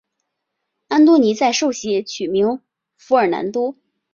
[0.87, 2.59] 安多尼在受洗取名
[2.97, 3.75] 福尔南多。